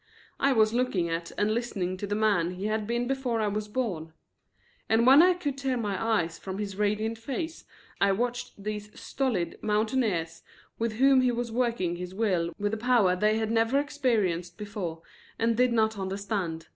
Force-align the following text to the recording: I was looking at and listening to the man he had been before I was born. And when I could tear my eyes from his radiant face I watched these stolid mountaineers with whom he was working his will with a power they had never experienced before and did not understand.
I 0.39 0.51
was 0.51 0.73
looking 0.73 1.09
at 1.09 1.31
and 1.37 1.53
listening 1.53 1.95
to 1.97 2.07
the 2.07 2.15
man 2.15 2.55
he 2.55 2.65
had 2.65 2.87
been 2.87 3.05
before 3.05 3.39
I 3.39 3.47
was 3.47 3.67
born. 3.67 4.13
And 4.89 5.05
when 5.05 5.21
I 5.21 5.35
could 5.35 5.59
tear 5.59 5.77
my 5.77 6.21
eyes 6.23 6.39
from 6.39 6.57
his 6.57 6.75
radiant 6.75 7.19
face 7.19 7.65
I 7.99 8.11
watched 8.11 8.63
these 8.63 8.99
stolid 8.99 9.59
mountaineers 9.61 10.41
with 10.79 10.93
whom 10.93 11.21
he 11.21 11.31
was 11.31 11.51
working 11.51 11.97
his 11.97 12.15
will 12.15 12.51
with 12.57 12.73
a 12.73 12.77
power 12.77 13.15
they 13.15 13.37
had 13.37 13.51
never 13.51 13.79
experienced 13.79 14.57
before 14.57 15.03
and 15.37 15.55
did 15.55 15.71
not 15.71 15.99
understand. 15.99 16.65